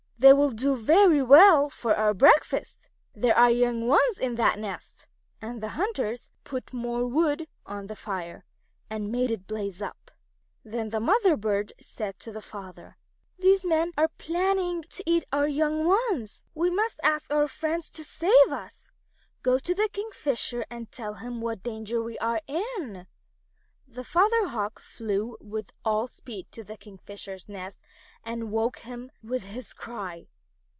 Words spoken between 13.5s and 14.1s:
men